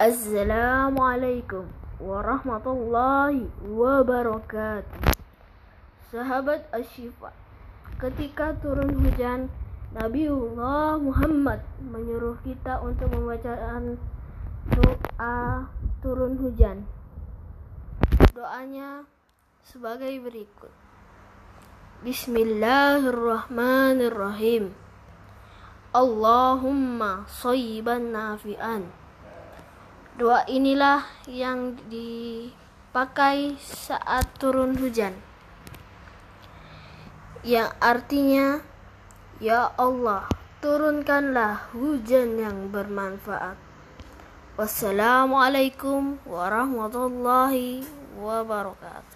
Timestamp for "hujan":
8.96-9.52, 16.48-16.88, 34.78-35.14, 41.72-42.36